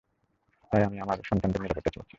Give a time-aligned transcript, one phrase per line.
[0.71, 2.09] তাই আমি আমার ও আমার সন্তানদের নিরাপত্তা চেয়েছি।